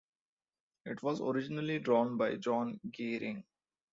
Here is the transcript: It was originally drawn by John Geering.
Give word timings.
It 0.83 1.03
was 1.03 1.21
originally 1.21 1.77
drawn 1.77 2.17
by 2.17 2.37
John 2.37 2.79
Geering. 2.87 3.43